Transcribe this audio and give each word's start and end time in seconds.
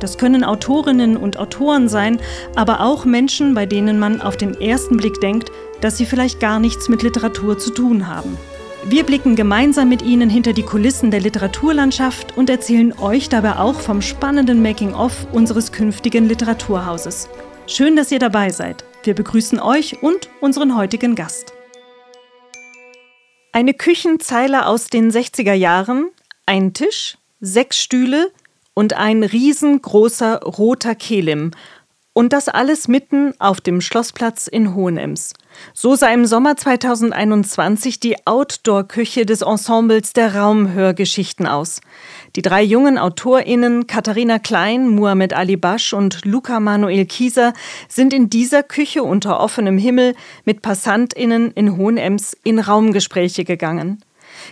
Das 0.00 0.18
können 0.18 0.44
Autorinnen 0.44 1.16
und 1.16 1.38
Autoren 1.38 1.88
sein, 1.88 2.18
aber 2.54 2.80
auch 2.80 3.04
Menschen, 3.04 3.54
bei 3.54 3.66
denen 3.66 3.98
man 3.98 4.20
auf 4.20 4.36
den 4.36 4.60
ersten 4.60 4.96
Blick 4.96 5.20
denkt, 5.20 5.50
dass 5.80 5.96
sie 5.96 6.06
vielleicht 6.06 6.40
gar 6.40 6.58
nichts 6.58 6.88
mit 6.88 7.02
Literatur 7.02 7.58
zu 7.58 7.70
tun 7.70 8.06
haben. 8.06 8.36
Wir 8.88 9.02
blicken 9.02 9.34
gemeinsam 9.34 9.88
mit 9.88 10.02
Ihnen 10.02 10.30
hinter 10.30 10.52
die 10.52 10.62
Kulissen 10.62 11.10
der 11.10 11.20
Literaturlandschaft 11.20 12.36
und 12.36 12.48
erzählen 12.48 12.96
euch 12.98 13.28
dabei 13.28 13.56
auch 13.56 13.80
vom 13.80 14.00
spannenden 14.00 14.62
Making-of 14.62 15.26
unseres 15.32 15.72
künftigen 15.72 16.28
Literaturhauses. 16.28 17.28
Schön, 17.66 17.96
dass 17.96 18.12
ihr 18.12 18.20
dabei 18.20 18.50
seid. 18.50 18.84
Wir 19.02 19.14
begrüßen 19.14 19.58
euch 19.58 20.02
und 20.04 20.30
unseren 20.40 20.76
heutigen 20.76 21.16
Gast. 21.16 21.52
Eine 23.52 23.74
Küchenzeile 23.74 24.66
aus 24.66 24.86
den 24.86 25.10
60er 25.10 25.54
Jahren, 25.54 26.10
ein 26.46 26.72
Tisch, 26.72 27.18
sechs 27.40 27.80
Stühle 27.80 28.30
und 28.76 28.92
ein 28.92 29.24
riesengroßer 29.24 30.42
roter 30.42 30.94
Kelim. 30.94 31.50
Und 32.12 32.32
das 32.32 32.48
alles 32.48 32.88
mitten 32.88 33.34
auf 33.38 33.60
dem 33.60 33.80
Schlossplatz 33.80 34.46
in 34.46 34.74
Hohenems. 34.74 35.34
So 35.74 35.96
sah 35.96 36.08
im 36.08 36.24
Sommer 36.24 36.56
2021 36.56 38.00
die 38.00 38.26
Outdoor-Küche 38.26 39.26
des 39.26 39.42
Ensembles 39.42 40.12
der 40.12 40.34
Raumhörgeschichten 40.34 41.46
aus. 41.46 41.80
Die 42.34 42.42
drei 42.42 42.62
jungen 42.62 42.96
AutorInnen 42.96 43.86
Katharina 43.86 44.38
Klein, 44.38 44.88
Muhammad 44.88 45.32
Ali 45.32 45.56
Basch 45.56 45.92
und 45.92 46.24
Luca 46.24 46.60
Manuel 46.60 47.04
Kieser 47.06 47.52
sind 47.88 48.12
in 48.12 48.30
dieser 48.30 48.62
Küche 48.62 49.02
unter 49.02 49.40
offenem 49.40 49.76
Himmel 49.76 50.14
mit 50.44 50.62
PassantInnen 50.62 51.50
in 51.52 51.76
Hohenems 51.76 52.36
in 52.44 52.58
Raumgespräche 52.58 53.44
gegangen. 53.44 54.02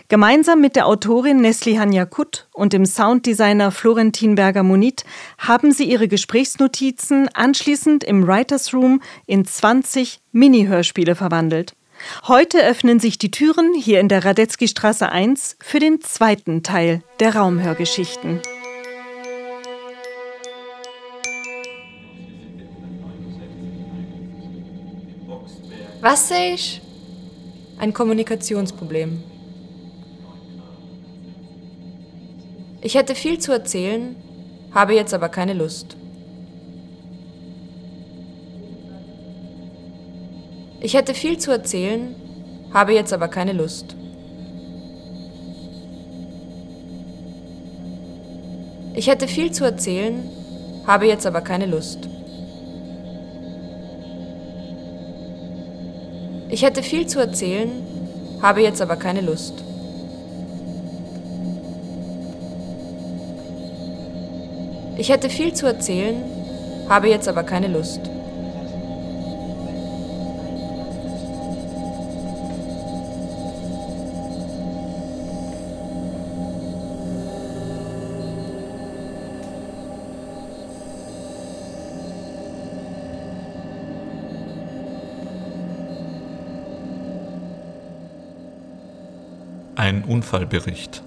Gemeinsam 0.09 0.61
mit 0.61 0.77
der 0.77 0.87
Autorin 0.87 1.41
Neslihan 1.41 1.93
Yakut 1.93 2.49
und 2.53 2.73
dem 2.73 2.87
Sounddesigner 2.87 3.71
Florentin 3.71 4.35
Berger-Monit 4.35 5.05
haben 5.39 5.73
sie 5.73 5.85
ihre 5.85 6.09
Gesprächsnotizen 6.09 7.29
anschließend 7.35 8.05
im 8.05 8.27
Writers 8.27 8.73
Room 8.75 9.01
in 9.27 9.45
20 9.45 10.21
Mini-Hörspiele 10.33 11.15
verwandelt. 11.15 11.75
Heute 12.27 12.65
öffnen 12.65 13.01
sich 13.01 13.19
die 13.19 13.31
Türen 13.31 13.75
hier 13.75 14.01
in 14.01 14.09
der 14.09 14.25
Radetzky-Straße 14.25 15.11
1 15.11 15.57
für 15.61 15.79
den 15.79 16.01
zweiten 16.01 16.63
Teil 16.63 17.03
der 17.21 17.37
Raumhörgeschichten. 17.37 18.41
Was 26.01 26.29
sehe 26.29 26.55
ich? 26.55 26.83
Ein 27.79 27.95
Kommunikationsproblem. 27.95 29.23
Ich 32.85 32.97
hätte 32.97 33.15
viel 33.15 33.39
zu 33.39 33.51
erzählen, 33.51 34.15
habe 34.75 34.95
jetzt 34.95 35.15
aber 35.15 35.31
keine 35.31 35.55
Lust. 35.55 35.97
Ich 40.83 40.93
hätte 40.93 41.15
viel 41.15 41.39
zu 41.39 41.51
erzählen, 41.51 42.15
habe 42.75 42.93
jetzt 42.93 43.15
aber 43.15 43.29
keine 43.29 43.55
Lust. 43.55 43.97
Ich 48.93 49.07
hätte 49.07 49.29
viel 49.29 49.51
zu 49.51 49.65
erzählen, 49.65 50.29
habe 50.87 51.07
jetzt 51.07 51.25
aber 51.25 51.41
keine 51.41 51.65
Lust. 51.65 52.01
Ich 56.51 56.63
hätte 56.63 56.83
viel 56.83 57.07
zu 57.07 57.19
erzählen, 57.19 57.71
habe 58.43 58.61
jetzt 58.61 58.83
aber 58.83 58.97
keine 58.97 59.23
Lust. 59.23 59.64
Ich 64.97 65.09
hätte 65.09 65.29
viel 65.29 65.53
zu 65.53 65.67
erzählen, 65.67 66.23
habe 66.89 67.09
jetzt 67.09 67.29
aber 67.29 67.43
keine 67.43 67.67
Lust. 67.69 68.01
Ein 89.77 90.05
Unfallbericht. 90.05 91.03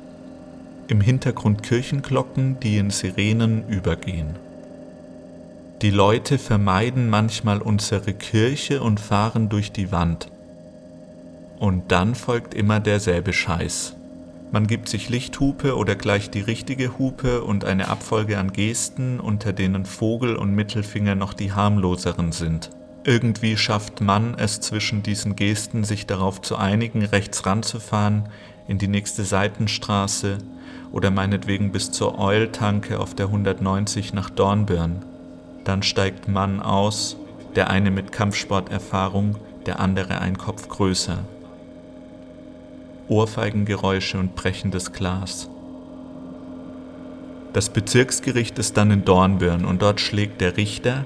Im 0.89 1.01
Hintergrund 1.01 1.63
Kirchenglocken, 1.63 2.61
die 2.61 2.77
in 2.77 2.91
Sirenen 2.91 3.67
übergehen. 3.67 4.37
Die 5.81 5.91
Leute 5.91 6.37
vermeiden 6.37 7.09
manchmal 7.09 7.61
unsere 7.61 8.13
Kirche 8.13 8.81
und 8.81 9.01
fahren 9.01 9.49
durch 9.49 9.73
die 9.73 9.91
Wand. 9.91 10.31
Und 11.59 11.91
dann 11.91 12.15
folgt 12.15 12.53
immer 12.53 12.79
derselbe 12.79 13.33
Scheiß. 13.33 13.95
Man 14.53 14.65
gibt 14.65 14.87
sich 14.87 15.09
Lichthupe 15.09 15.75
oder 15.75 15.95
gleich 15.95 16.29
die 16.29 16.39
richtige 16.39 16.97
Hupe 16.97 17.43
und 17.43 17.65
eine 17.65 17.89
Abfolge 17.89 18.37
an 18.37 18.53
Gesten, 18.53 19.19
unter 19.19 19.51
denen 19.51 19.85
Vogel 19.85 20.37
und 20.37 20.55
Mittelfinger 20.55 21.15
noch 21.15 21.33
die 21.33 21.51
harmloseren 21.51 22.31
sind. 22.31 22.69
Irgendwie 23.03 23.57
schafft 23.57 23.99
man 23.99 24.35
es 24.39 24.61
zwischen 24.61 25.03
diesen 25.03 25.35
Gesten, 25.35 25.83
sich 25.83 26.05
darauf 26.05 26.41
zu 26.41 26.55
einigen, 26.55 27.03
rechts 27.03 27.45
ranzufahren, 27.45 28.29
in 28.69 28.77
die 28.77 28.87
nächste 28.87 29.25
Seitenstraße, 29.25 30.37
oder 30.91 31.11
meinetwegen 31.11 31.71
bis 31.71 31.91
zur 31.91 32.19
Eultanke 32.19 32.99
auf 32.99 33.13
der 33.13 33.27
190 33.27 34.13
nach 34.13 34.29
Dornbirn. 34.29 35.03
Dann 35.63 35.83
steigt 35.83 36.27
Mann 36.27 36.61
aus, 36.61 37.17
der 37.55 37.69
eine 37.69 37.91
mit 37.91 38.11
Kampfsporterfahrung, 38.11 39.35
der 39.65 39.79
andere 39.79 40.19
ein 40.19 40.37
Kopf 40.37 40.69
größer. 40.69 41.19
Ohrfeigengeräusche 43.09 44.17
und 44.19 44.35
brechendes 44.35 44.93
Glas. 44.93 45.49
Das 47.53 47.69
Bezirksgericht 47.69 48.59
ist 48.59 48.77
dann 48.77 48.91
in 48.91 49.05
Dornbirn 49.05 49.65
und 49.65 49.81
dort 49.81 49.99
schlägt 49.99 50.41
der 50.41 50.57
Richter, 50.57 51.05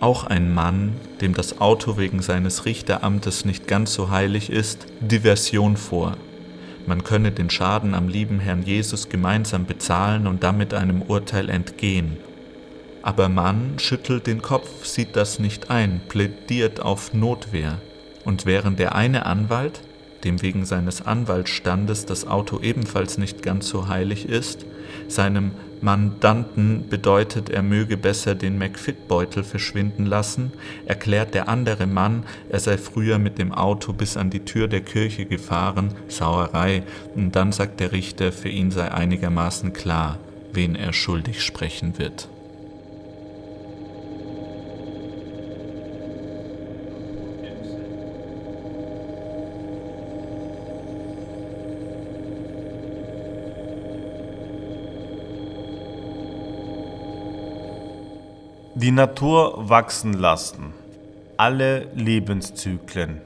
auch 0.00 0.24
ein 0.24 0.52
Mann, 0.52 0.94
dem 1.20 1.32
das 1.32 1.60
Auto 1.60 1.96
wegen 1.96 2.22
seines 2.22 2.64
Richteramtes 2.64 3.44
nicht 3.44 3.68
ganz 3.68 3.94
so 3.94 4.10
heilig 4.10 4.50
ist, 4.50 4.86
Diversion 5.00 5.76
vor 5.76 6.16
man 6.86 7.04
könne 7.04 7.32
den 7.32 7.50
Schaden 7.50 7.94
am 7.94 8.08
lieben 8.08 8.40
Herrn 8.40 8.62
Jesus 8.62 9.08
gemeinsam 9.08 9.66
bezahlen 9.66 10.26
und 10.26 10.42
damit 10.42 10.74
einem 10.74 11.02
Urteil 11.02 11.48
entgehen. 11.48 12.16
Aber 13.02 13.28
Mann 13.28 13.78
schüttelt 13.78 14.26
den 14.26 14.42
Kopf, 14.42 14.84
sieht 14.84 15.16
das 15.16 15.38
nicht 15.38 15.70
ein, 15.70 16.00
plädiert 16.08 16.80
auf 16.80 17.12
Notwehr. 17.12 17.78
Und 18.24 18.46
während 18.46 18.78
der 18.78 18.94
eine 18.94 19.26
Anwalt, 19.26 19.80
dem 20.24 20.40
wegen 20.40 20.64
seines 20.64 21.02
Anwaltsstandes 21.02 22.06
das 22.06 22.26
Auto 22.26 22.60
ebenfalls 22.60 23.18
nicht 23.18 23.42
ganz 23.42 23.68
so 23.68 23.88
heilig 23.88 24.28
ist, 24.28 24.64
seinem 25.12 25.52
Mandanten 25.80 26.88
bedeutet, 26.88 27.50
er 27.50 27.62
möge 27.62 27.96
besser 27.96 28.34
den 28.34 28.56
McFit-Beutel 28.56 29.42
verschwinden 29.42 30.06
lassen, 30.06 30.52
erklärt 30.86 31.34
der 31.34 31.48
andere 31.48 31.86
Mann, 31.86 32.22
er 32.48 32.60
sei 32.60 32.78
früher 32.78 33.18
mit 33.18 33.38
dem 33.38 33.52
Auto 33.52 33.92
bis 33.92 34.16
an 34.16 34.30
die 34.30 34.44
Tür 34.44 34.68
der 34.68 34.80
Kirche 34.80 35.24
gefahren, 35.24 35.94
Sauerei, 36.08 36.84
und 37.14 37.34
dann 37.34 37.52
sagt 37.52 37.80
der 37.80 37.92
Richter, 37.92 38.32
für 38.32 38.48
ihn 38.48 38.70
sei 38.70 38.92
einigermaßen 38.92 39.72
klar, 39.72 40.18
wen 40.52 40.76
er 40.76 40.92
schuldig 40.92 41.42
sprechen 41.42 41.98
wird. 41.98 42.28
Die 58.82 58.90
Natur 58.90 59.68
wachsen 59.68 60.14
lassen. 60.14 60.74
Alle 61.36 61.86
Lebenszyklen. 61.94 63.20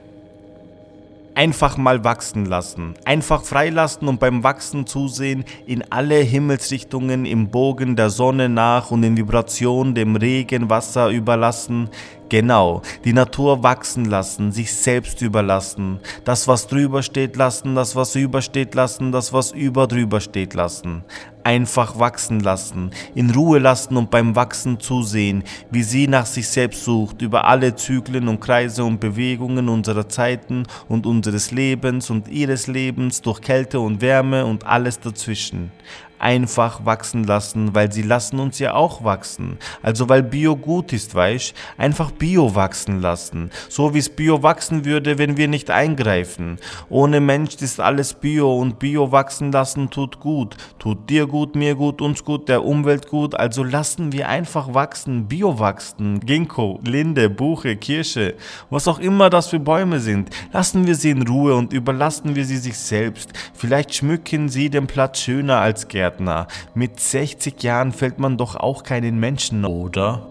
Einfach 1.33 1.77
mal 1.77 2.03
wachsen 2.03 2.45
lassen. 2.45 2.93
Einfach 3.05 3.41
freilassen 3.43 4.07
und 4.07 4.19
beim 4.19 4.43
Wachsen 4.43 4.85
zusehen, 4.85 5.45
in 5.65 5.83
alle 5.91 6.17
Himmelsrichtungen 6.17 7.25
im 7.25 7.49
Bogen 7.49 7.95
der 7.95 8.11
Sonne 8.11 8.49
nach 8.49 8.91
und 8.91 9.01
in 9.01 9.17
Vibration 9.17 9.95
dem 9.95 10.15
Regenwasser 10.15 11.09
überlassen, 11.09 11.89
Genau, 12.29 12.81
die 13.05 13.13
Natur 13.13 13.63
wachsen 13.63 14.03
lassen, 14.03 14.51
sich 14.51 14.73
selbst 14.73 15.21
überlassen. 15.21 15.99
Das, 16.25 16.45
was 16.47 16.67
drüber 16.67 17.01
steht 17.01 17.37
lassen, 17.37 17.73
das, 17.73 17.95
was 17.95 18.15
übersteht 18.15 18.75
lassen, 18.75 19.13
das, 19.13 19.31
was 19.31 19.51
über 19.51 19.87
drüber 19.87 20.19
steht 20.19 20.53
lassen. 20.53 21.05
Einfach 21.47 21.97
wachsen 21.97 22.41
lassen, 22.41 22.91
in 23.15 23.29
Ruhe 23.29 23.59
lassen 23.59 23.95
und 23.95 24.11
beim 24.11 24.35
Wachsen 24.35 24.81
zusehen, 24.81 25.45
wie 25.71 25.81
sie 25.81 26.09
nach 26.09 26.25
sich 26.25 26.49
selbst 26.49 26.83
sucht, 26.83 27.21
über 27.21 27.45
alle 27.45 27.73
Zyklen 27.73 28.27
und 28.27 28.41
Kreise 28.41 28.83
und 28.83 28.99
Bewegungen 28.99 29.69
unserer 29.69 30.09
Zeiten 30.09 30.63
und 30.89 31.05
unseres 31.05 31.51
Lebens 31.51 32.09
und 32.09 32.27
ihres 32.27 32.67
Lebens, 32.67 33.21
durch 33.21 33.39
Kälte 33.39 33.79
und 33.79 34.01
Wärme 34.01 34.45
und 34.45 34.65
alles 34.65 34.99
dazwischen 34.99 35.71
einfach 36.19 36.85
wachsen 36.85 37.23
lassen, 37.23 37.75
weil 37.75 37.91
sie 37.91 38.01
lassen 38.01 38.39
uns 38.39 38.59
ja 38.59 38.73
auch 38.73 39.03
wachsen. 39.03 39.57
Also 39.81 40.09
weil 40.09 40.23
Bio 40.23 40.55
gut 40.55 40.93
ist, 40.93 41.13
weißt 41.15 41.53
Einfach 41.77 42.11
Bio 42.11 42.55
wachsen 42.55 43.01
lassen. 43.01 43.51
So 43.69 43.93
wie 43.93 43.99
es 43.99 44.09
Bio 44.09 44.43
wachsen 44.43 44.85
würde, 44.85 45.17
wenn 45.17 45.37
wir 45.37 45.47
nicht 45.47 45.69
eingreifen. 45.69 46.57
Ohne 46.89 47.19
Mensch 47.19 47.55
ist 47.61 47.79
alles 47.79 48.13
Bio 48.13 48.57
und 48.57 48.79
Bio 48.79 49.11
wachsen 49.11 49.51
lassen 49.51 49.89
tut 49.89 50.19
gut. 50.19 50.57
Tut 50.79 51.09
dir 51.09 51.27
gut, 51.27 51.55
mir 51.55 51.75
gut, 51.75 52.01
uns 52.01 52.23
gut, 52.23 52.49
der 52.49 52.63
Umwelt 52.63 53.07
gut. 53.07 53.35
Also 53.35 53.63
lassen 53.63 54.11
wir 54.11 54.29
einfach 54.29 54.73
wachsen, 54.73 55.27
Bio 55.27 55.59
wachsen. 55.59 56.19
Ginkgo, 56.19 56.79
Linde, 56.83 57.29
Buche, 57.29 57.75
Kirsche, 57.75 58.35
was 58.69 58.87
auch 58.87 58.99
immer 58.99 59.29
das 59.29 59.47
für 59.47 59.59
Bäume 59.59 59.99
sind. 59.99 60.29
Lassen 60.51 60.87
wir 60.87 60.95
sie 60.95 61.11
in 61.11 61.27
Ruhe 61.27 61.55
und 61.55 61.73
überlassen 61.73 62.35
wir 62.35 62.45
sie 62.45 62.57
sich 62.57 62.77
selbst. 62.77 63.31
Vielleicht 63.53 63.93
schmücken 63.95 64.49
sie 64.49 64.69
den 64.69 64.87
Platz 64.87 65.19
schöner 65.19 65.59
als 65.59 65.87
Gärtner. 65.87 66.06
Gärtner. 66.07 66.47
Mit 66.73 67.01
60 67.01 67.61
Jahren 67.63 67.91
fällt 67.91 68.17
man 68.17 68.37
doch 68.37 68.55
auch 68.55 68.83
keinen 68.83 69.19
Menschen, 69.19 69.65
oder? 69.65 70.25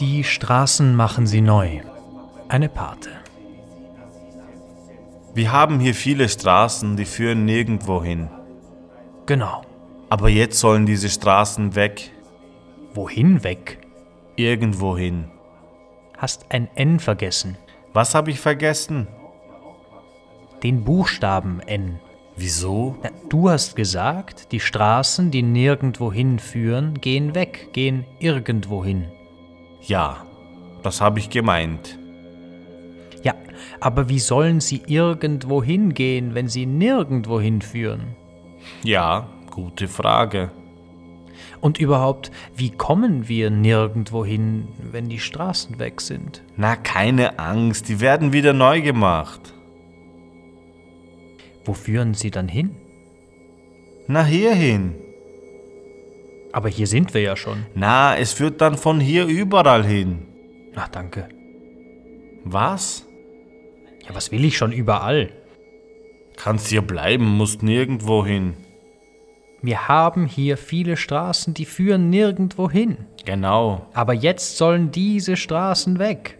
Die 0.00 0.24
Straßen 0.24 0.96
machen 0.96 1.26
sie 1.26 1.40
neu. 1.40 1.82
Eine 2.48 2.68
Pate. 2.68 3.13
Wir 5.34 5.50
haben 5.50 5.80
hier 5.80 5.94
viele 5.94 6.28
Straßen, 6.28 6.96
die 6.96 7.04
führen 7.04 7.44
nirgendwo 7.44 8.02
hin. 8.02 8.30
Genau. 9.26 9.62
Aber 10.08 10.28
jetzt 10.28 10.60
sollen 10.60 10.86
diese 10.86 11.08
Straßen 11.08 11.74
weg. 11.74 12.12
Wohin 12.94 13.42
weg? 13.42 13.78
Irgendwo 14.36 14.96
hin. 14.96 15.24
Hast 16.16 16.46
ein 16.50 16.68
N 16.76 17.00
vergessen. 17.00 17.58
Was 17.92 18.14
habe 18.14 18.30
ich 18.30 18.38
vergessen? 18.38 19.08
Den 20.62 20.84
Buchstaben 20.84 21.60
N. 21.60 21.98
Wieso? 22.36 22.96
Na, 23.02 23.10
du 23.28 23.50
hast 23.50 23.74
gesagt, 23.74 24.52
die 24.52 24.60
Straßen, 24.60 25.32
die 25.32 25.42
nirgendwo 25.42 26.12
hinführen, 26.12 27.00
gehen 27.00 27.34
weg, 27.34 27.70
gehen 27.72 28.04
irgendwo 28.20 28.84
hin. 28.84 29.08
Ja, 29.82 30.24
das 30.84 31.00
habe 31.00 31.18
ich 31.18 31.28
gemeint. 31.28 31.98
Ja, 33.24 33.34
aber 33.80 34.08
wie 34.08 34.18
sollen 34.20 34.60
sie 34.60 34.82
irgendwo 34.86 35.62
hingehen, 35.62 36.34
wenn 36.34 36.46
sie 36.46 36.66
nirgendwo 36.66 37.40
hinführen? 37.40 38.14
Ja, 38.82 39.28
gute 39.50 39.88
Frage. 39.88 40.50
Und 41.60 41.78
überhaupt, 41.78 42.30
wie 42.54 42.70
kommen 42.70 43.26
wir 43.26 43.48
nirgendwo 43.48 44.24
hin, 44.24 44.68
wenn 44.92 45.08
die 45.08 45.18
Straßen 45.18 45.78
weg 45.78 46.02
sind? 46.02 46.42
Na, 46.56 46.76
keine 46.76 47.38
Angst, 47.38 47.88
die 47.88 48.00
werden 48.00 48.34
wieder 48.34 48.52
neu 48.52 48.82
gemacht. 48.82 49.54
Wo 51.64 51.72
führen 51.72 52.12
sie 52.12 52.30
dann 52.30 52.48
hin? 52.48 52.76
Na, 54.06 54.22
hierhin. 54.24 54.96
Aber 56.52 56.68
hier 56.68 56.86
sind 56.86 57.14
wir 57.14 57.22
ja 57.22 57.34
schon. 57.34 57.64
Na, 57.74 58.16
es 58.16 58.34
führt 58.34 58.60
dann 58.60 58.76
von 58.76 59.00
hier 59.00 59.24
überall 59.24 59.84
hin. 59.84 60.26
Ach, 60.76 60.88
danke. 60.88 61.28
Was? 62.44 63.03
Ja, 64.06 64.14
was 64.14 64.30
will 64.30 64.44
ich 64.44 64.56
schon 64.56 64.72
überall? 64.72 65.30
Kannst 66.36 66.68
hier 66.68 66.82
bleiben, 66.82 67.24
musst 67.24 67.62
nirgendwo 67.62 68.24
hin. 68.24 68.54
Wir 69.62 69.88
haben 69.88 70.26
hier 70.26 70.58
viele 70.58 70.96
Straßen, 70.96 71.54
die 71.54 71.64
führen 71.64 72.10
nirgendwo 72.10 72.70
hin. 72.70 72.98
Genau. 73.24 73.86
Aber 73.94 74.12
jetzt 74.12 74.58
sollen 74.58 74.90
diese 74.90 75.36
Straßen 75.36 75.98
weg. 75.98 76.38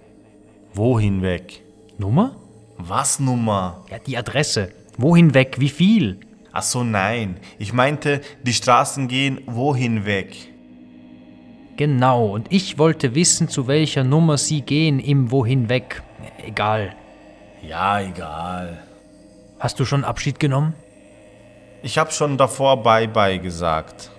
Wohin 0.74 1.22
weg? 1.22 1.62
Nummer? 1.96 2.36
Was 2.76 3.20
Nummer? 3.20 3.84
Ja, 3.90 3.98
die 3.98 4.18
Adresse. 4.18 4.72
Wohin 4.98 5.32
weg? 5.32 5.56
Wie 5.58 5.70
viel? 5.70 6.18
Ach 6.52 6.62
so, 6.62 6.84
nein. 6.84 7.38
Ich 7.58 7.72
meinte, 7.72 8.20
die 8.42 8.52
Straßen 8.52 9.08
gehen 9.08 9.40
wohin 9.46 10.04
weg? 10.04 10.36
Genau, 11.76 12.26
und 12.26 12.52
ich 12.52 12.78
wollte 12.78 13.14
wissen, 13.14 13.48
zu 13.48 13.66
welcher 13.66 14.04
Nummer 14.04 14.36
Sie 14.36 14.60
gehen 14.60 15.00
im 15.00 15.32
Wohin 15.32 15.68
weg. 15.68 16.02
Egal. 16.44 16.94
Ja, 17.68 18.00
egal. 18.00 18.78
Hast 19.58 19.80
du 19.80 19.84
schon 19.84 20.04
Abschied 20.04 20.38
genommen? 20.38 20.74
Ich 21.82 21.98
hab 21.98 22.12
schon 22.12 22.36
davor 22.36 22.82
Bye-bye 22.82 23.38
gesagt. 23.38 24.10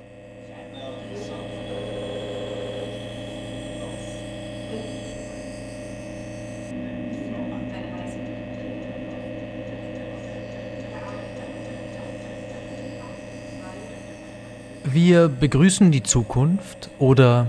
Wir 14.83 15.27
begrüßen 15.27 15.91
die 15.91 16.03
Zukunft 16.03 16.89
oder 16.99 17.47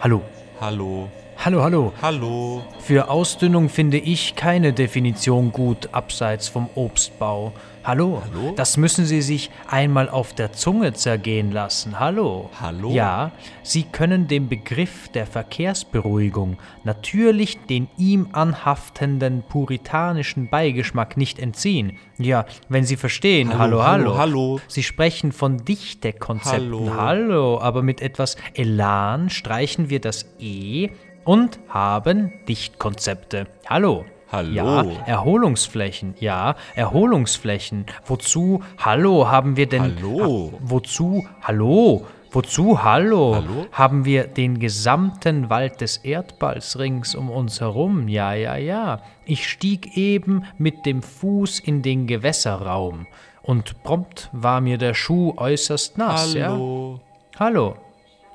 Hallo. 0.00 0.22
Hallo. 0.60 1.08
Hallo, 1.46 1.62
hallo. 1.62 1.92
Hallo. 2.02 2.64
Für 2.80 3.08
Ausdünnung 3.08 3.68
finde 3.68 3.98
ich 3.98 4.34
keine 4.34 4.72
Definition 4.72 5.52
gut 5.52 5.90
abseits 5.92 6.48
vom 6.48 6.68
Obstbau. 6.74 7.52
Hallo? 7.84 8.20
Hallo? 8.24 8.52
Das 8.56 8.76
müssen 8.76 9.04
Sie 9.04 9.22
sich 9.22 9.52
einmal 9.68 10.08
auf 10.08 10.34
der 10.34 10.52
Zunge 10.52 10.94
zergehen 10.94 11.52
lassen. 11.52 12.00
Hallo? 12.00 12.50
Hallo? 12.60 12.90
Ja, 12.90 13.30
Sie 13.62 13.84
können 13.84 14.26
dem 14.26 14.48
Begriff 14.48 15.08
der 15.10 15.24
Verkehrsberuhigung 15.24 16.58
natürlich 16.82 17.58
den 17.66 17.86
ihm 17.96 18.30
anhaftenden 18.32 19.44
puritanischen 19.48 20.50
Beigeschmack 20.50 21.16
nicht 21.16 21.38
entziehen. 21.38 21.96
Ja, 22.18 22.46
wenn 22.68 22.82
Sie 22.82 22.96
verstehen. 22.96 23.56
Hallo, 23.56 23.84
Hallo, 23.84 24.16
hallo, 24.16 24.18
hallo. 24.18 24.60
Sie 24.66 24.82
sprechen 24.82 25.30
von 25.30 25.64
Dichtekonzepten. 25.64 26.72
Hallo. 26.72 26.96
hallo, 26.96 27.60
aber 27.60 27.82
mit 27.82 28.02
etwas 28.02 28.36
Elan 28.54 29.30
streichen 29.30 29.90
wir 29.90 30.00
das 30.00 30.34
E 30.40 30.88
und 31.26 31.58
haben 31.68 32.32
Dichtkonzepte. 32.48 33.48
Hallo. 33.68 34.06
Hallo. 34.32 34.52
Ja, 34.52 34.82
Erholungsflächen. 35.06 36.14
Ja, 36.18 36.56
Erholungsflächen. 36.74 37.86
Wozu, 38.06 38.62
hallo, 38.78 39.28
haben 39.30 39.56
wir 39.56 39.68
denn. 39.68 39.96
Hallo. 39.96 40.52
Ha, 40.52 40.58
wozu, 40.60 41.24
hallo, 41.42 42.06
wozu, 42.32 42.82
hallo, 42.82 43.36
Hallo? 43.36 43.66
haben 43.70 44.04
wir 44.04 44.26
den 44.26 44.58
gesamten 44.58 45.48
Wald 45.48 45.80
des 45.80 45.98
Erdballs 45.98 46.78
rings 46.78 47.14
um 47.14 47.30
uns 47.30 47.60
herum. 47.60 48.08
Ja, 48.08 48.34
ja, 48.34 48.56
ja. 48.56 49.00
Ich 49.24 49.48
stieg 49.48 49.96
eben 49.96 50.44
mit 50.58 50.86
dem 50.86 51.02
Fuß 51.02 51.60
in 51.60 51.82
den 51.82 52.08
Gewässerraum. 52.08 53.06
Und 53.42 53.82
prompt 53.84 54.28
war 54.32 54.60
mir 54.60 54.76
der 54.76 54.94
Schuh 54.94 55.34
äußerst 55.36 55.98
nass, 55.98 56.34
ja. 56.34 56.58
Hallo. 57.38 57.76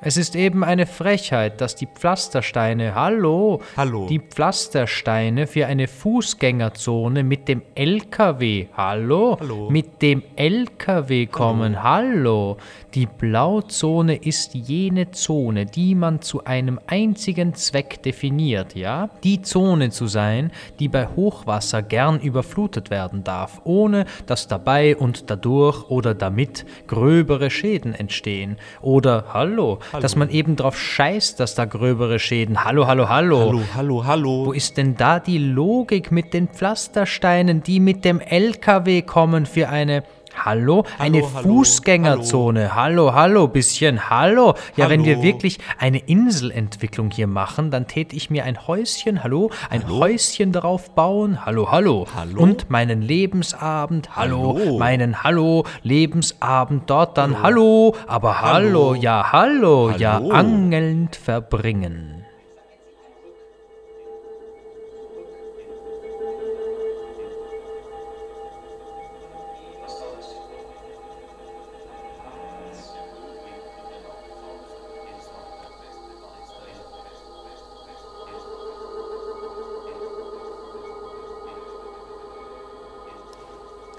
Hallo. 0.02 0.08
Es 0.08 0.18
ist 0.18 0.36
eben 0.36 0.64
eine 0.64 0.88
Frechheit, 0.88 1.62
dass 1.62 1.76
die 1.76 1.86
Pflastersteine, 1.86 2.96
hallo, 2.96 3.62
Hallo. 3.78 4.08
die 4.08 4.20
Pflastersteine 4.20 5.46
für 5.46 5.68
eine 5.68 5.88
Fußgängerzone 5.88 7.24
mit 7.24 7.48
dem 7.48 7.62
LKW, 7.76 8.68
hallo, 8.76 9.38
Hallo. 9.40 9.70
mit 9.70 10.02
dem 10.02 10.24
LKW 10.36 11.28
kommen, 11.28 11.84
hallo. 11.84 12.58
Die 12.96 13.06
Blauzone 13.06 14.16
ist 14.18 14.54
jene 14.56 15.12
Zone, 15.12 15.66
die 15.66 15.96
man 15.96 16.22
zu 16.22 16.44
einem 16.46 16.80
einzigen 16.88 17.54
Zweck 17.54 18.02
definiert, 18.04 18.76
ja? 18.76 19.10
Die 19.24 19.42
Zone 19.44 19.92
zu 19.92 20.08
sein, 20.08 20.52
die 20.80 20.90
bei 20.90 21.08
Hochwasser 21.16 21.84
gern 21.84 22.20
überflutet 22.20 22.90
werden 22.90 23.24
darf, 23.24 23.62
ohne 23.64 24.06
dass 24.26 24.48
dabei 24.48 24.98
und 24.98 25.30
dadurch 25.30 25.90
oder 25.90 26.14
damit 26.16 26.66
gröbere 26.88 27.50
Schäden 27.50 27.94
entstehen. 27.94 28.58
Oder, 28.82 29.26
hallo, 29.34 29.80
dass 30.00 30.16
man 30.16 30.30
eben 30.30 30.56
drauf 30.56 30.80
scheißt, 30.80 31.40
dass 31.40 31.56
da 31.56 31.66
gröbere 31.66 32.20
Schäden, 32.20 32.64
hallo, 32.64 32.88
hallo, 32.88 33.10
hallo. 33.10 33.40
Hallo, 33.40 33.62
hallo, 33.76 34.06
hallo. 34.06 34.46
Wo 34.48 34.52
ist 34.54 34.78
denn 34.78 34.96
da 34.96 35.20
die 35.20 35.38
Logik 35.38 36.12
mit 36.12 36.34
den 36.34 36.48
Pflastersteinen, 36.48 37.64
die 37.64 37.80
mit 37.80 38.06
dem 38.06 38.20
LKW 38.20 39.02
kommen 39.02 39.46
für 39.46 39.70
eine 39.70 40.04
Hallo? 40.36 40.86
Eine 40.98 41.22
hallo, 41.22 41.42
Fußgängerzone. 41.44 42.76
Hallo, 42.76 43.14
hallo, 43.14 43.48
bisschen 43.48 44.10
hallo. 44.10 44.56
Ja, 44.76 44.90
wenn 44.90 45.06
wir 45.06 45.16
Hallo. 45.16 45.24
wirklich 45.24 45.60
eine 45.78 46.00
Inselentwicklung 46.00 47.12
hier 47.12 47.28
machen, 47.28 47.72
dann 47.72 47.88
täte 47.88 48.16
ich 48.16 48.30
mir 48.30 48.46
ein 48.46 48.68
Häuschen, 48.68 49.24
hallo, 49.24 49.52
ein 49.70 49.88
Häuschen 49.90 50.52
darauf 50.52 50.92
bauen. 50.96 51.46
Hallo, 51.46 51.72
hallo. 51.72 52.08
Hallo? 52.16 52.42
Und 52.42 52.70
meinen 52.70 53.02
Lebensabend, 53.02 54.16
hallo, 54.16 54.58
Hallo. 54.60 54.78
meinen 54.78 55.24
Hallo, 55.24 55.66
Lebensabend 55.84 56.90
dort 56.90 57.18
dann 57.18 57.42
hallo, 57.42 57.96
aber 58.08 58.42
hallo, 58.42 58.92
Hallo. 58.92 58.96
ja, 58.96 59.32
hallo, 59.32 59.92
ja, 59.92 60.14
Hallo. 60.16 60.32
angelnd 60.32 61.16
verbringen. 61.16 62.21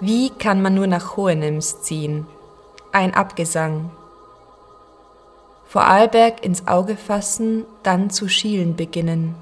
Wie 0.04 0.30
kann 0.30 0.60
man 0.60 0.74
nur 0.74 0.88
nach 0.88 1.16
Hohenems 1.16 1.82
ziehen? 1.82 2.26
Ein 2.90 3.14
Abgesang. 3.14 3.92
Vor 5.64 5.84
Arlberg 5.84 6.44
ins 6.44 6.66
Auge 6.66 6.96
fassen, 6.96 7.66
dann 7.84 8.10
zu 8.10 8.26
schielen 8.28 8.74
beginnen. 8.74 9.36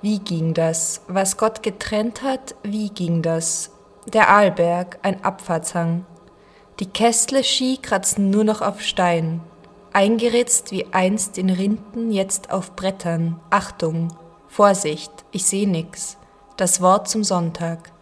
Wie 0.00 0.18
ging 0.18 0.54
das? 0.54 1.02
Was 1.06 1.36
Gott 1.36 1.62
getrennt 1.62 2.22
hat, 2.22 2.54
wie 2.62 2.88
ging 2.88 3.20
das? 3.20 3.72
Der 4.06 4.30
Arlberg, 4.30 4.98
ein 5.02 5.22
Abfahrtshang. 5.22 6.06
Die 6.80 6.86
Kästle 6.86 7.44
Ski 7.44 7.76
kratzen 7.76 8.30
nur 8.30 8.44
noch 8.44 8.62
auf 8.62 8.80
Stein. 8.80 9.42
Eingeritzt 9.92 10.72
wie 10.72 10.86
einst 10.92 11.36
in 11.36 11.50
Rinden, 11.50 12.10
jetzt 12.10 12.50
auf 12.50 12.74
Brettern. 12.74 13.38
Achtung, 13.50 14.08
Vorsicht, 14.48 15.12
ich 15.30 15.44
seh 15.44 15.66
nix. 15.66 16.16
Das 16.56 16.80
Wort 16.80 17.06
zum 17.06 17.22
Sonntag. 17.22 17.92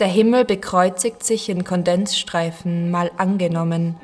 Der 0.00 0.08
Himmel 0.08 0.46
bekreuzigt 0.46 1.22
sich 1.22 1.50
in 1.50 1.62
Kondensstreifen, 1.62 2.90
mal 2.90 3.10
angenommen. 3.18 3.96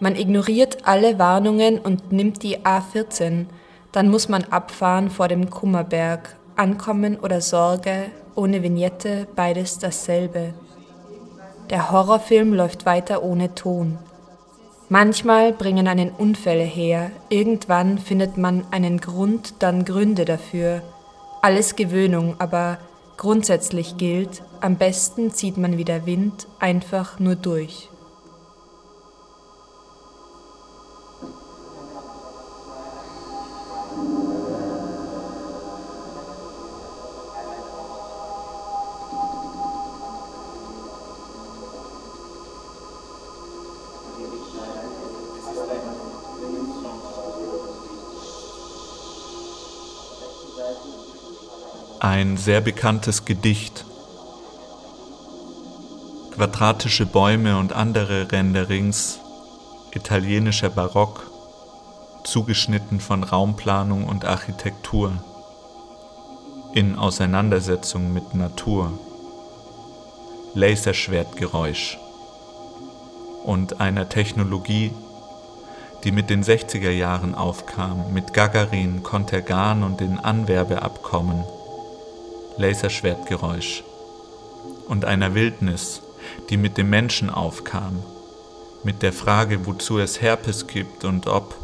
Man 0.00 0.16
ignoriert 0.16 0.86
alle 0.86 1.18
Warnungen 1.18 1.78
und 1.78 2.12
nimmt 2.12 2.42
die 2.42 2.60
A14. 2.60 3.44
Dann 3.92 4.08
muss 4.08 4.30
man 4.30 4.44
abfahren 4.44 5.10
vor 5.10 5.28
dem 5.28 5.50
Kummerberg. 5.50 6.34
Ankommen 6.56 7.18
oder 7.18 7.42
Sorge, 7.42 8.06
ohne 8.34 8.62
Vignette, 8.62 9.28
beides 9.36 9.78
dasselbe. 9.78 10.54
Der 11.68 11.90
Horrorfilm 11.90 12.54
läuft 12.54 12.86
weiter 12.86 13.22
ohne 13.22 13.54
Ton. 13.54 13.98
Manchmal 14.88 15.52
bringen 15.52 15.86
einen 15.86 16.10
Unfälle 16.10 16.64
her, 16.64 17.10
irgendwann 17.28 17.98
findet 17.98 18.38
man 18.38 18.64
einen 18.70 18.98
Grund, 18.98 19.56
dann 19.58 19.84
Gründe 19.84 20.24
dafür. 20.24 20.80
Alles 21.42 21.76
Gewöhnung, 21.76 22.36
aber 22.38 22.78
grundsätzlich 23.18 23.98
gilt, 23.98 24.42
am 24.60 24.76
besten 24.76 25.32
zieht 25.32 25.58
man 25.58 25.76
wie 25.76 25.84
der 25.84 26.06
Wind 26.06 26.46
einfach 26.58 27.18
nur 27.18 27.34
durch. 27.34 27.90
Ein 52.10 52.38
sehr 52.38 52.62
bekanntes 52.62 53.26
Gedicht. 53.26 53.84
Quadratische 56.34 57.04
Bäume 57.04 57.58
und 57.58 57.74
andere 57.74 58.32
Renderings 58.32 59.18
italienischer 59.92 60.70
Barock, 60.70 61.30
zugeschnitten 62.24 63.00
von 63.00 63.24
Raumplanung 63.24 64.04
und 64.04 64.24
Architektur, 64.24 65.22
in 66.72 66.96
Auseinandersetzung 66.96 68.10
mit 68.14 68.34
Natur, 68.34 68.98
Laserschwertgeräusch 70.54 71.98
und 73.44 73.82
einer 73.82 74.08
Technologie, 74.08 74.92
die 76.04 76.12
mit 76.12 76.30
den 76.30 76.42
60er 76.42 76.90
Jahren 76.90 77.34
aufkam, 77.34 78.14
mit 78.14 78.32
Gagarin, 78.32 79.02
Contergan 79.02 79.82
und 79.82 80.00
den 80.00 80.18
Anwerbeabkommen, 80.18 81.44
Laserschwertgeräusch 82.58 83.84
und 84.88 85.04
einer 85.04 85.34
Wildnis, 85.34 86.02
die 86.50 86.56
mit 86.56 86.76
dem 86.76 86.90
Menschen 86.90 87.30
aufkam, 87.30 88.02
mit 88.84 89.02
der 89.02 89.12
Frage, 89.12 89.66
wozu 89.66 89.98
es 89.98 90.20
Herpes 90.20 90.66
gibt 90.66 91.04
und 91.04 91.26
ob 91.26 91.54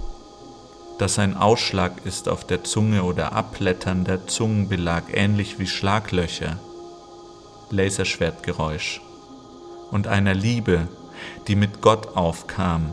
das 0.98 1.18
ein 1.18 1.36
Ausschlag 1.36 2.04
ist 2.04 2.28
auf 2.28 2.46
der 2.46 2.62
Zunge 2.62 3.02
oder 3.02 3.32
abletternder 3.32 4.26
Zungenbelag, 4.26 5.04
ähnlich 5.12 5.58
wie 5.58 5.66
Schlaglöcher, 5.66 6.58
Laserschwertgeräusch 7.70 9.00
und 9.90 10.06
einer 10.06 10.34
Liebe, 10.34 10.86
die 11.48 11.56
mit 11.56 11.80
Gott 11.80 12.16
aufkam, 12.16 12.92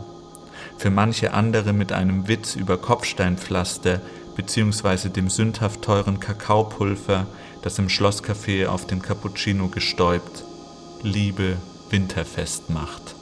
für 0.76 0.90
manche 0.90 1.32
andere 1.32 1.72
mit 1.72 1.92
einem 1.92 2.26
Witz 2.26 2.56
über 2.56 2.78
Kopfsteinpflaster 2.78 4.00
beziehungsweise 4.34 5.10
dem 5.10 5.30
sündhaft 5.30 5.82
teuren 5.82 6.18
Kakaopulver, 6.18 7.26
das 7.62 7.78
im 7.78 7.88
Schlosscafé 7.88 8.66
auf 8.66 8.86
den 8.86 9.00
Cappuccino 9.00 9.68
gestäubt 9.68 10.44
Liebe 11.02 11.56
winterfest 11.90 12.70
macht. 12.70 13.16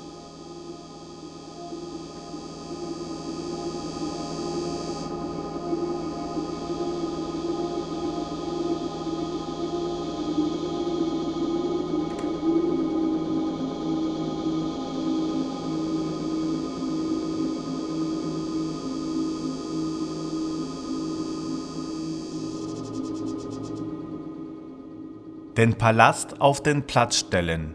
Den 25.60 25.74
Palast 25.74 26.40
auf 26.40 26.62
den 26.62 26.84
Platz 26.84 27.16
stellen. 27.16 27.74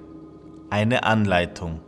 Eine 0.71 1.03
Anleitung. 1.03 1.81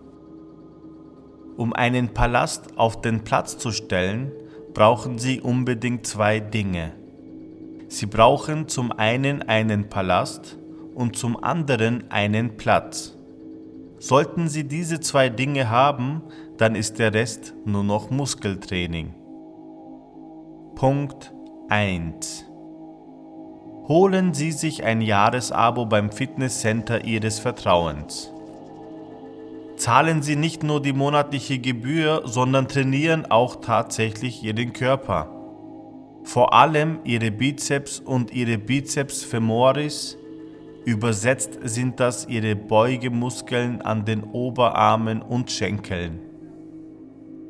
Um 1.58 1.74
einen 1.74 2.14
Palast 2.14 2.78
auf 2.78 3.02
den 3.02 3.24
Platz 3.24 3.58
zu 3.58 3.72
stellen, 3.72 4.32
brauchen 4.76 5.18
Sie 5.18 5.42
unbedingt 5.42 6.06
zwei 6.06 6.40
Dinge. 6.40 6.94
Sie 7.88 8.06
brauchen 8.06 8.68
zum 8.68 8.92
einen 8.92 9.42
einen 9.42 9.90
Palast 9.90 10.60
und 10.94 11.16
zum 11.16 11.44
anderen 11.44 12.12
einen 12.12 12.58
Platz. 12.58 13.18
Sollten 13.98 14.50
Sie 14.50 14.66
diese 14.66 15.00
zwei 15.00 15.30
Dinge 15.30 15.72
haben, 15.72 16.22
dann 16.60 16.76
ist 16.76 17.00
der 17.00 17.16
Rest 17.16 17.56
nur 17.66 17.84
noch 17.84 18.12
Muskeltraining. 18.12 19.16
Punkt 20.76 21.34
1. 21.70 22.47
Holen 23.88 24.34
Sie 24.34 24.52
sich 24.52 24.84
ein 24.84 25.00
Jahresabo 25.00 25.86
beim 25.86 26.12
Fitnesscenter 26.12 27.06
Ihres 27.06 27.40
Vertrauens. 27.40 28.34
Zahlen 29.78 30.22
Sie 30.22 30.36
nicht 30.36 30.62
nur 30.62 30.82
die 30.82 30.92
monatliche 30.92 31.58
Gebühr, 31.60 32.24
sondern 32.26 32.68
trainieren 32.68 33.26
auch 33.28 33.62
tatsächlich 33.62 34.44
Ihren 34.44 34.74
Körper. 34.74 35.30
Vor 36.26 36.54
allem 36.54 37.00
Ihre 37.06 37.32
Bizeps 37.32 38.02
und 38.02 38.34
Ihre 38.34 38.58
Bizeps 38.58 39.24
femoris. 39.24 40.18
Übersetzt 40.84 41.58
sind 41.64 42.02
das 42.02 42.28
Ihre 42.28 42.58
Beugemuskeln 42.58 43.82
an 43.82 44.04
den 44.04 44.26
Oberarmen 44.26 45.22
und 45.22 45.50
Schenkeln. 45.50 46.20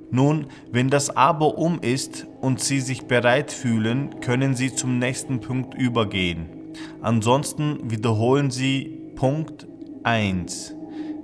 Nun, 0.09 0.47
wenn 0.71 0.89
das 0.89 1.15
Abo 1.15 1.47
um 1.47 1.79
ist 1.81 2.27
und 2.41 2.61
Sie 2.61 2.79
sich 2.79 3.07
bereit 3.07 3.51
fühlen, 3.51 4.19
können 4.21 4.55
Sie 4.55 4.73
zum 4.73 4.99
nächsten 4.99 5.41
Punkt 5.41 5.73
übergehen. 5.73 6.49
Ansonsten 7.01 7.91
wiederholen 7.91 8.49
Sie 8.49 9.11
Punkt 9.15 9.67
1, 10.03 10.75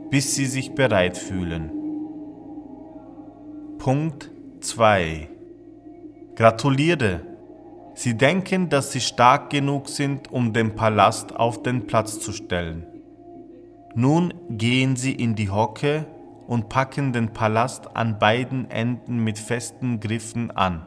bis 0.10 0.36
Sie 0.36 0.46
sich 0.46 0.74
bereit 0.74 1.18
fühlen. 1.18 1.72
Punkt 3.78 4.32
2. 4.62 5.30
Gratuliere! 6.36 7.22
Sie 7.96 8.18
denken, 8.18 8.70
dass 8.70 8.92
Sie 8.92 9.02
stark 9.02 9.50
genug 9.52 9.88
sind, 9.88 10.32
um 10.32 10.52
den 10.52 10.74
Palast 10.74 11.36
auf 11.36 11.62
den 11.62 11.86
Platz 11.86 12.20
zu 12.20 12.32
stellen. 12.32 12.88
Nun 13.96 14.34
gehen 14.50 14.96
Sie 14.96 15.12
in 15.12 15.36
die 15.36 15.52
Hocke 15.52 16.08
und 16.48 16.70
packen 16.70 17.14
den 17.14 17.34
Palast 17.34 17.96
an 17.96 18.20
beiden 18.20 18.70
Enden 18.70 19.24
mit 19.24 19.40
festen 19.40 20.00
Griffen 20.00 20.52
an. 20.52 20.86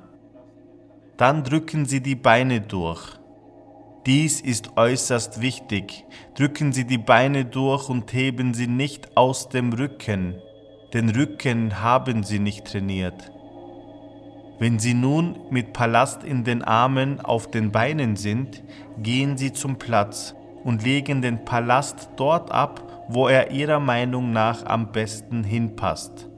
Dann 1.17 1.45
drücken 1.45 1.87
Sie 1.87 2.01
die 2.01 2.15
Beine 2.15 2.61
durch. 2.61 3.19
Dies 4.07 4.41
ist 4.41 4.77
äußerst 4.77 5.41
wichtig. 5.41 6.05
Drücken 6.37 6.73
Sie 6.73 6.85
die 6.85 6.99
Beine 6.99 7.45
durch 7.45 7.89
und 7.89 8.13
heben 8.13 8.55
sie 8.55 8.69
nicht 8.69 9.17
aus 9.17 9.49
dem 9.49 9.73
Rücken. 9.73 10.37
Den 10.95 11.11
Rücken 11.11 11.83
haben 11.83 12.23
Sie 12.23 12.39
nicht 12.39 12.67
trainiert. 12.67 13.33
Wenn 14.61 14.79
Sie 14.79 14.95
nun 14.95 15.39
mit 15.51 15.73
Palast 15.73 16.23
in 16.23 16.45
den 16.45 16.63
Armen 16.63 17.21
auf 17.21 17.51
den 17.51 17.73
Beinen 17.73 18.15
sind, 18.15 18.63
gehen 18.97 19.37
Sie 19.37 19.53
zum 19.53 19.77
Platz 19.77 20.35
und 20.63 20.85
legen 20.85 21.21
den 21.21 21.45
Palast 21.45 22.11
dort 22.17 22.53
ab, 22.53 22.86
wo 23.09 23.29
er 23.29 23.51
Ihrer 23.51 23.81
Meinung 23.81 24.33
nach 24.33 24.65
am 24.65 24.93
besten 24.93 25.45
hinpasst. 25.45 26.29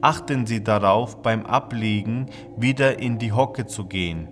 Achten 0.00 0.46
Sie 0.46 0.62
darauf, 0.62 1.22
beim 1.22 1.46
Ablegen 1.46 2.26
wieder 2.56 2.98
in 2.98 3.18
die 3.18 3.32
Hocke 3.32 3.66
zu 3.66 3.86
gehen. 3.86 4.28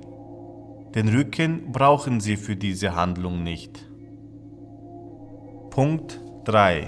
Den 0.95 1.09
Rücken 1.09 1.73
brauchen 1.73 2.21
Sie 2.21 2.37
für 2.37 2.55
diese 2.55 2.95
Handlung 2.95 3.43
nicht. 3.43 3.89
Punkt 5.71 6.21
3. 6.45 6.87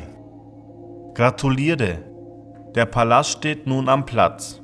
Gratuliere! 1.15 1.99
Der 2.75 2.87
Palast 2.87 3.31
steht 3.31 3.67
nun 3.67 3.89
am 3.89 4.05
Platz. 4.05 4.61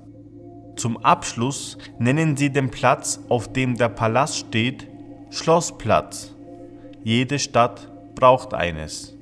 Zum 0.77 0.99
Abschluss 0.99 1.79
nennen 1.99 2.37
Sie 2.37 2.51
den 2.51 2.71
Platz, 2.71 3.21
auf 3.29 3.53
dem 3.53 3.77
der 3.77 3.89
Palast 3.89 4.37
steht, 4.37 4.87
Schlossplatz. 5.31 6.35
Jede 7.03 7.39
Stadt 7.39 7.91
braucht 8.15 8.55
eines. 8.55 9.17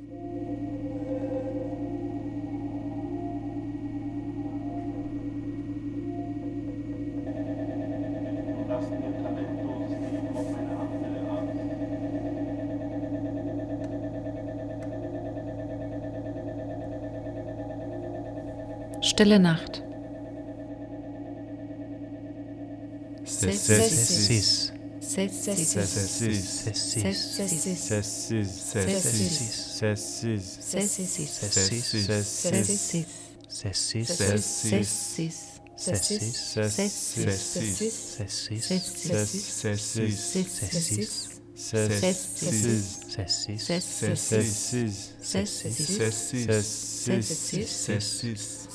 Stille 19.03 19.39
Nacht. 19.39 19.83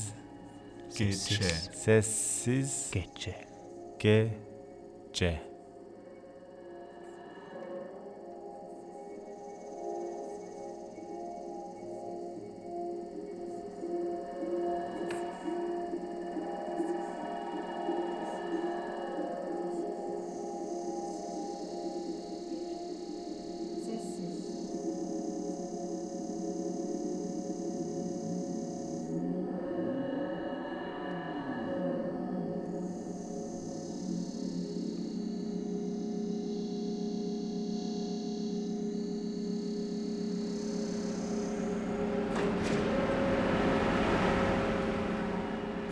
gece 0.99 1.51
sessiz 1.85 2.91
gece 2.93 3.35
gece 3.99 5.46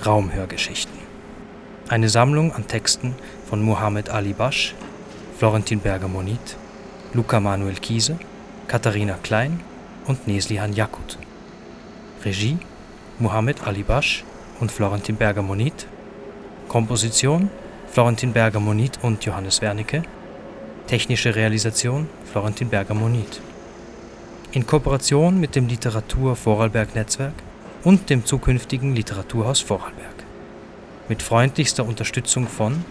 Raumhörgeschichten. 0.06 0.98
Eine 1.88 2.08
Sammlung 2.08 2.52
an 2.52 2.66
Texten 2.66 3.14
von 3.48 3.62
Mohammed 3.62 4.10
Ali 4.10 4.32
Basch, 4.32 4.74
Florentin 5.38 5.80
Berger-Monit, 5.80 6.56
Luca 7.12 7.40
Manuel 7.40 7.76
Kiese, 7.76 8.18
Katharina 8.68 9.18
Klein 9.22 9.60
und 10.06 10.26
Neslihan 10.26 10.72
Jakut. 10.72 11.18
Regie 12.24 12.58
Mohammed 13.18 13.66
Ali 13.66 13.82
Basch 13.82 14.24
und 14.60 14.72
Florentin 14.72 15.16
Berger-Monit. 15.16 15.86
Komposition 16.68 17.50
Florentin 17.90 18.32
Berger-Monit 18.32 18.98
und 19.02 19.24
Johannes 19.24 19.60
Wernicke. 19.62 20.02
Technische 20.86 21.34
Realisation 21.34 22.08
Florentin 22.30 22.68
Berger-Monit. 22.68 23.40
In 24.52 24.66
Kooperation 24.66 25.40
mit 25.40 25.54
dem 25.54 25.68
Literatur 25.68 26.36
Vorarlberg 26.36 26.94
Netzwerk 26.94 27.34
und 27.84 28.08
dem 28.08 28.24
zukünftigen 28.24 28.96
Literaturhaus 28.96 29.60
Vorarlberg. 29.60 30.24
Mit 31.08 31.22
freundlichster 31.22 31.84
Unterstützung 31.84 32.48
von 32.48 32.84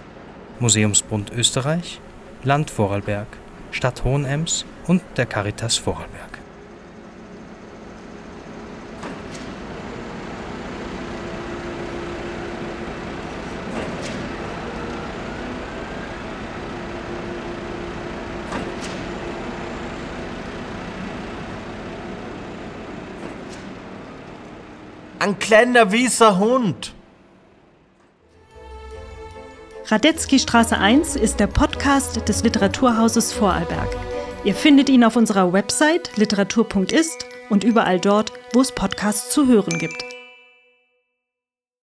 Museumsbund 0.60 1.32
Österreich, 1.32 2.00
Land 2.44 2.70
Vorarlberg, 2.70 3.28
Stadt 3.72 4.04
Hohenems 4.04 4.66
und 4.86 5.02
der 5.18 5.26
Caritas 5.26 5.78
Vorarlberg. 5.78 6.33
Ein 25.24 25.40
kleiner 25.40 25.94
weißer 25.94 26.38
Hund. 26.38 26.94
Radetzky 29.86 30.38
Straße 30.38 30.78
1 30.78 31.16
ist 31.16 31.40
der 31.40 31.48
Podcast 31.48 32.28
des 32.28 32.44
Literaturhauses 32.44 33.32
Vorarlberg. 33.32 33.88
Ihr 34.44 34.54
findet 34.54 34.90
ihn 34.90 35.06
auf 35.06 35.16
unserer 35.16 35.54
Website 35.54 36.18
literatur.ist 36.18 37.26
und 37.50 37.64
überall 37.64 38.02
dort, 38.02 38.34
wo 38.52 38.60
es 38.60 38.74
Podcasts 38.74 39.30
zu 39.30 39.48
hören 39.48 39.80
gibt. 39.80 40.13